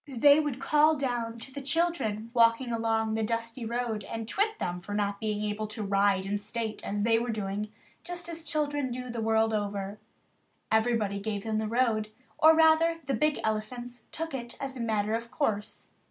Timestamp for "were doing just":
7.19-8.27